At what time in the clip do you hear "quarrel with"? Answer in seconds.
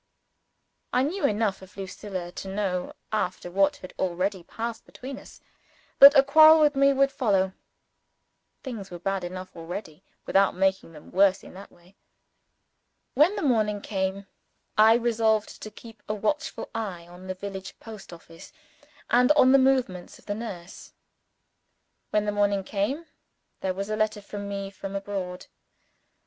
6.23-6.75